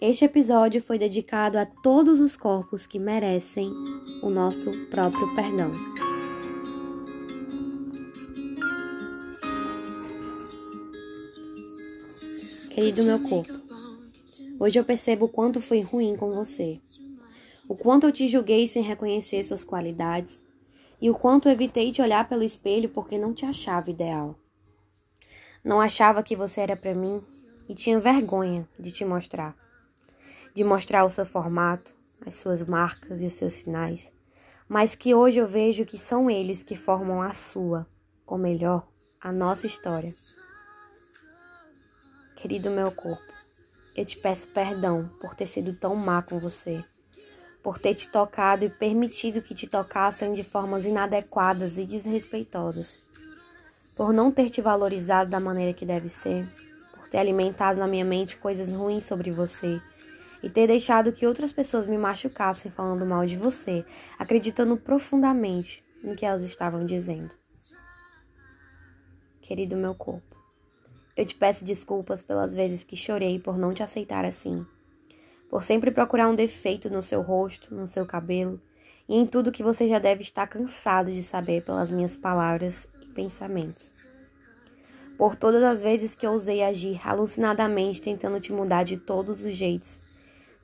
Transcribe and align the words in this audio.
Este 0.00 0.24
episódio 0.24 0.80
foi 0.80 0.96
dedicado 0.96 1.58
a 1.58 1.66
todos 1.66 2.20
os 2.20 2.36
corpos 2.36 2.86
que 2.86 3.00
merecem 3.00 3.68
o 4.22 4.30
nosso 4.30 4.70
próprio 4.86 5.34
perdão. 5.34 5.72
Querido 12.70 13.02
meu 13.02 13.18
corpo, 13.28 13.52
hoje 14.60 14.78
eu 14.78 14.84
percebo 14.84 15.24
o 15.24 15.28
quanto 15.28 15.60
fui 15.60 15.80
ruim 15.80 16.14
com 16.16 16.32
você, 16.32 16.80
o 17.68 17.74
quanto 17.74 18.06
eu 18.06 18.12
te 18.12 18.28
julguei 18.28 18.68
sem 18.68 18.84
reconhecer 18.84 19.42
suas 19.42 19.64
qualidades 19.64 20.44
e 21.00 21.10
o 21.10 21.14
quanto 21.14 21.48
evitei 21.48 21.90
te 21.90 22.00
olhar 22.00 22.28
pelo 22.28 22.44
espelho 22.44 22.88
porque 22.88 23.18
não 23.18 23.34
te 23.34 23.44
achava 23.44 23.90
ideal. 23.90 24.38
Não 25.64 25.80
achava 25.80 26.22
que 26.22 26.36
você 26.36 26.60
era 26.60 26.76
para 26.76 26.94
mim 26.94 27.20
e 27.68 27.74
tinha 27.74 27.98
vergonha 27.98 28.68
de 28.78 28.92
te 28.92 29.04
mostrar 29.04 29.56
de 30.54 30.64
mostrar 30.64 31.04
o 31.04 31.10
seu 31.10 31.24
formato, 31.24 31.92
as 32.26 32.34
suas 32.34 32.62
marcas 32.62 33.20
e 33.20 33.26
os 33.26 33.32
seus 33.32 33.54
sinais, 33.54 34.12
mas 34.68 34.94
que 34.94 35.14
hoje 35.14 35.38
eu 35.38 35.46
vejo 35.46 35.84
que 35.84 35.98
são 35.98 36.30
eles 36.30 36.62
que 36.62 36.76
formam 36.76 37.22
a 37.22 37.32
sua, 37.32 37.86
ou 38.26 38.36
melhor, 38.36 38.86
a 39.20 39.32
nossa 39.32 39.66
história. 39.66 40.14
Querido 42.36 42.70
meu 42.70 42.92
corpo, 42.92 43.32
eu 43.96 44.04
te 44.04 44.16
peço 44.16 44.48
perdão 44.48 45.10
por 45.20 45.34
ter 45.34 45.46
sido 45.46 45.74
tão 45.74 45.96
má 45.96 46.22
com 46.22 46.38
você, 46.38 46.84
por 47.62 47.78
ter 47.78 47.94
te 47.94 48.08
tocado 48.08 48.64
e 48.64 48.70
permitido 48.70 49.42
que 49.42 49.54
te 49.54 49.66
tocassem 49.66 50.32
de 50.32 50.44
formas 50.44 50.84
inadequadas 50.84 51.76
e 51.76 51.84
desrespeitosas, 51.84 53.00
por 53.96 54.12
não 54.12 54.30
ter 54.30 54.50
te 54.50 54.60
valorizado 54.60 55.30
da 55.30 55.40
maneira 55.40 55.72
que 55.72 55.84
deve 55.84 56.08
ser, 56.08 56.46
por 56.94 57.08
ter 57.08 57.18
alimentado 57.18 57.78
na 57.78 57.88
minha 57.88 58.04
mente 58.04 58.36
coisas 58.36 58.72
ruins 58.72 59.04
sobre 59.04 59.32
você 59.32 59.80
e 60.42 60.48
ter 60.48 60.66
deixado 60.66 61.12
que 61.12 61.26
outras 61.26 61.52
pessoas 61.52 61.86
me 61.86 61.98
machucassem 61.98 62.70
falando 62.70 63.04
mal 63.04 63.26
de 63.26 63.36
você, 63.36 63.84
acreditando 64.18 64.76
profundamente 64.76 65.84
no 66.02 66.14
que 66.14 66.24
elas 66.24 66.42
estavam 66.42 66.84
dizendo. 66.84 67.34
Querido 69.42 69.76
meu 69.76 69.94
corpo, 69.94 70.36
eu 71.16 71.26
te 71.26 71.34
peço 71.34 71.64
desculpas 71.64 72.22
pelas 72.22 72.54
vezes 72.54 72.84
que 72.84 72.96
chorei 72.96 73.38
por 73.38 73.56
não 73.56 73.74
te 73.74 73.82
aceitar 73.82 74.24
assim, 74.24 74.64
por 75.50 75.62
sempre 75.62 75.90
procurar 75.90 76.28
um 76.28 76.34
defeito 76.34 76.90
no 76.90 77.02
seu 77.02 77.22
rosto, 77.22 77.74
no 77.74 77.86
seu 77.86 78.06
cabelo 78.06 78.60
e 79.08 79.16
em 79.16 79.26
tudo 79.26 79.50
que 79.50 79.62
você 79.62 79.88
já 79.88 79.98
deve 79.98 80.22
estar 80.22 80.46
cansado 80.46 81.10
de 81.10 81.22
saber 81.22 81.64
pelas 81.64 81.90
minhas 81.90 82.14
palavras 82.14 82.86
e 83.02 83.06
pensamentos. 83.06 83.94
Por 85.16 85.34
todas 85.34 85.64
as 85.64 85.82
vezes 85.82 86.14
que 86.14 86.26
ousei 86.26 86.62
agir 86.62 87.00
alucinadamente 87.02 88.02
tentando 88.02 88.38
te 88.38 88.52
mudar 88.52 88.84
de 88.84 88.98
todos 88.98 89.42
os 89.42 89.54
jeitos 89.54 90.06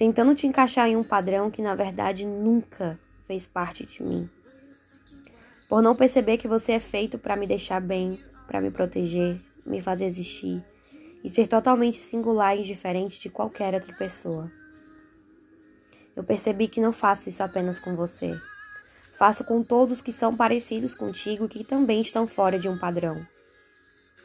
tentando 0.00 0.34
te 0.34 0.46
encaixar 0.46 0.88
em 0.88 0.96
um 0.96 1.04
padrão 1.04 1.50
que 1.50 1.60
na 1.60 1.74
verdade 1.74 2.24
nunca 2.24 2.98
fez 3.26 3.46
parte 3.46 3.84
de 3.84 4.02
mim. 4.02 4.30
Por 5.68 5.82
não 5.82 5.94
perceber 5.94 6.38
que 6.38 6.48
você 6.48 6.72
é 6.72 6.80
feito 6.80 7.18
para 7.18 7.36
me 7.36 7.46
deixar 7.46 7.82
bem, 7.82 8.18
para 8.46 8.62
me 8.62 8.70
proteger, 8.70 9.38
me 9.66 9.82
fazer 9.82 10.06
existir 10.06 10.64
e 11.22 11.28
ser 11.28 11.46
totalmente 11.46 11.98
singular 11.98 12.56
e 12.56 12.62
diferente 12.62 13.20
de 13.20 13.28
qualquer 13.28 13.74
outra 13.74 13.94
pessoa. 13.94 14.50
Eu 16.16 16.24
percebi 16.24 16.66
que 16.66 16.80
não 16.80 16.94
faço 16.94 17.28
isso 17.28 17.42
apenas 17.42 17.78
com 17.78 17.94
você. 17.94 18.40
Faço 19.18 19.44
com 19.44 19.62
todos 19.62 20.00
que 20.00 20.12
são 20.12 20.34
parecidos 20.34 20.94
contigo 20.94 21.44
e 21.44 21.48
que 21.48 21.62
também 21.62 22.00
estão 22.00 22.26
fora 22.26 22.58
de 22.58 22.70
um 22.70 22.78
padrão. 22.78 23.22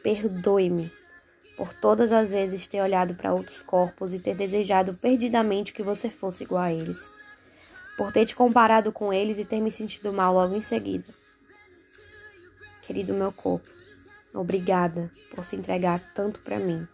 Perdoe-me 0.02 0.90
por 1.56 1.72
todas 1.72 2.12
as 2.12 2.30
vezes 2.30 2.66
ter 2.66 2.82
olhado 2.82 3.14
para 3.14 3.32
outros 3.32 3.62
corpos 3.62 4.12
e 4.12 4.18
ter 4.18 4.36
desejado 4.36 4.94
perdidamente 4.94 5.72
que 5.72 5.82
você 5.82 6.10
fosse 6.10 6.44
igual 6.44 6.62
a 6.62 6.72
eles, 6.72 7.08
por 7.96 8.12
ter 8.12 8.26
te 8.26 8.36
comparado 8.36 8.92
com 8.92 9.12
eles 9.12 9.38
e 9.38 9.44
ter 9.44 9.60
me 9.60 9.72
sentido 9.72 10.12
mal 10.12 10.34
logo 10.34 10.54
em 10.54 10.60
seguida. 10.60 11.06
Querido 12.82 13.14
meu 13.14 13.32
corpo, 13.32 13.66
obrigada 14.34 15.10
por 15.34 15.42
se 15.44 15.56
entregar 15.56 16.00
tanto 16.14 16.40
para 16.40 16.58
mim, 16.58 16.86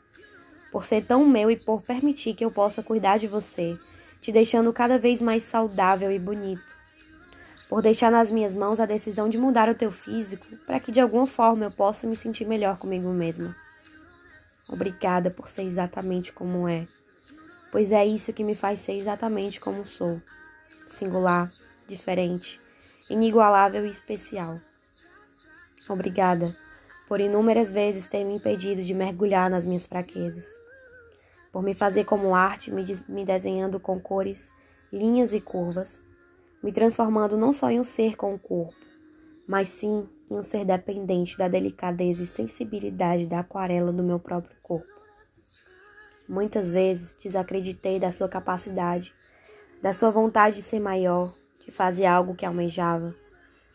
por 0.70 0.84
ser 0.84 1.04
tão 1.04 1.26
meu 1.26 1.50
e 1.50 1.56
por 1.56 1.82
permitir 1.82 2.34
que 2.34 2.44
eu 2.44 2.50
possa 2.50 2.82
cuidar 2.82 3.18
de 3.18 3.26
você, 3.26 3.76
te 4.20 4.30
deixando 4.30 4.72
cada 4.72 4.98
vez 4.98 5.20
mais 5.20 5.42
saudável 5.42 6.10
e 6.12 6.18
bonito. 6.18 6.80
Por 7.68 7.82
deixar 7.82 8.10
nas 8.10 8.30
minhas 8.30 8.54
mãos 8.54 8.78
a 8.78 8.86
decisão 8.86 9.28
de 9.28 9.38
mudar 9.38 9.68
o 9.68 9.74
teu 9.74 9.90
físico 9.90 10.46
para 10.66 10.78
que 10.78 10.92
de 10.92 11.00
alguma 11.00 11.26
forma 11.26 11.64
eu 11.64 11.70
possa 11.70 12.06
me 12.06 12.14
sentir 12.14 12.46
melhor 12.46 12.78
comigo 12.78 13.08
mesma. 13.08 13.56
Obrigada 14.68 15.30
por 15.30 15.48
ser 15.48 15.62
exatamente 15.62 16.32
como 16.32 16.68
é, 16.68 16.86
pois 17.70 17.90
é 17.90 18.04
isso 18.06 18.32
que 18.32 18.44
me 18.44 18.54
faz 18.54 18.80
ser 18.80 18.92
exatamente 18.92 19.58
como 19.58 19.84
sou: 19.84 20.20
singular, 20.86 21.50
diferente, 21.86 22.60
inigualável 23.10 23.84
e 23.84 23.90
especial. 23.90 24.60
Obrigada 25.88 26.56
por 27.08 27.20
inúmeras 27.20 27.72
vezes 27.72 28.06
ter 28.06 28.24
me 28.24 28.36
impedido 28.36 28.82
de 28.82 28.94
mergulhar 28.94 29.50
nas 29.50 29.66
minhas 29.66 29.86
fraquezas, 29.86 30.46
por 31.50 31.62
me 31.62 31.74
fazer 31.74 32.04
como 32.04 32.34
arte, 32.34 32.70
me, 32.70 32.84
me 33.08 33.24
desenhando 33.24 33.80
com 33.80 34.00
cores, 34.00 34.50
linhas 34.92 35.32
e 35.32 35.40
curvas, 35.40 36.00
me 36.62 36.72
transformando 36.72 37.36
não 37.36 37.52
só 37.52 37.68
em 37.68 37.80
um 37.80 37.84
ser 37.84 38.16
com 38.16 38.34
o 38.34 38.38
corpo, 38.38 38.91
mas 39.46 39.68
sim 39.68 40.08
em 40.30 40.34
um 40.34 40.42
ser 40.42 40.64
dependente 40.64 41.36
da 41.36 41.48
delicadeza 41.48 42.22
e 42.22 42.26
sensibilidade 42.26 43.26
da 43.26 43.40
aquarela 43.40 43.92
do 43.92 44.02
meu 44.02 44.18
próprio 44.18 44.56
corpo. 44.62 44.86
Muitas 46.28 46.70
vezes 46.70 47.14
desacreditei 47.22 47.98
da 47.98 48.10
sua 48.10 48.28
capacidade, 48.28 49.12
da 49.82 49.92
sua 49.92 50.10
vontade 50.10 50.56
de 50.56 50.62
ser 50.62 50.80
maior, 50.80 51.34
de 51.64 51.70
fazer 51.70 52.06
algo 52.06 52.34
que 52.34 52.46
almejava. 52.46 53.14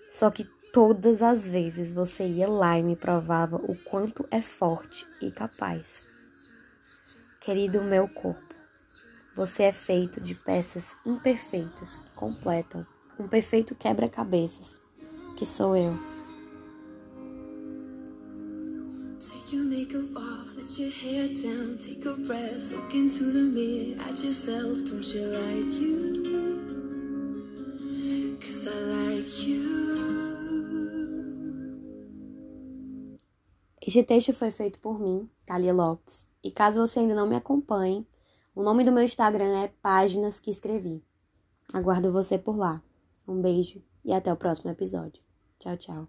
Só 0.10 0.32
que 0.32 0.46
todas 0.72 1.22
as 1.22 1.50
vezes 1.50 1.94
você 1.94 2.26
ia 2.26 2.50
lá 2.50 2.80
e 2.80 2.84
me 2.84 2.96
provava 2.96 3.58
o 3.58 3.76
quanto 3.76 4.26
é 4.32 4.42
forte 4.42 5.06
e 5.22 5.30
capaz. 5.30 6.04
Querido 7.42 7.82
meu 7.82 8.08
corpo, 8.08 8.56
você 9.36 9.64
é 9.64 9.72
feito 9.72 10.20
de 10.20 10.34
peças 10.34 10.96
imperfeitas 11.06 11.98
que 11.98 12.16
completam 12.16 12.86
um 13.20 13.28
perfeito 13.28 13.76
quebra-cabeças, 13.76 14.80
que 15.38 15.46
sou 15.46 15.76
eu. 15.76 15.94
Take 19.20 19.56
your 19.56 19.66
makeup 19.66 20.18
off, 20.18 20.58
let 20.58 20.80
your 20.80 20.90
hair 20.90 21.30
down, 21.30 21.78
take 21.78 22.06
a 22.08 22.14
breath, 22.14 22.72
look 22.72 22.98
into 22.98 23.32
the 23.32 23.44
mirror 23.44 24.02
at 24.02 24.24
yourself. 24.24 24.84
Don't 24.84 25.06
you 25.14 25.28
like 25.28 25.80
you? 25.80 26.24
Cause 28.40 28.68
I 28.68 28.80
like 28.80 29.48
you. 29.48 29.78
Este 33.80 34.04
texto 34.04 34.34
foi 34.34 34.50
feito 34.50 34.80
por 34.80 35.00
mim, 35.00 35.30
Thalia 35.46 35.74
Lopes. 35.74 36.26
E 36.44 36.52
caso 36.52 36.82
você 36.82 37.00
ainda 37.00 37.14
não 37.14 37.28
me 37.28 37.36
acompanhe, 37.36 38.06
o 38.56 38.64
nome 38.64 38.84
do 38.84 38.92
meu 38.92 39.04
Instagram 39.04 39.62
é 39.62 39.68
Páginas 39.82 40.40
que 40.40 40.50
Escrevi. 40.50 41.04
Aguardo 41.72 42.12
você 42.12 42.40
por 42.40 42.58
lá. 42.58 42.82
Um 43.28 43.40
beijo 43.40 43.84
e 44.04 44.12
até 44.12 44.34
o 44.34 44.38
próximo 44.38 44.72
episódio. 44.72 45.27
Tchau, 45.60 45.76
tchau. 45.78 46.08